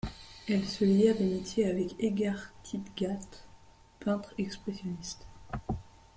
[0.49, 3.19] Elle se lia d'amitié avec Edgard Tytgat,
[3.99, 5.27] peintre expressionniste.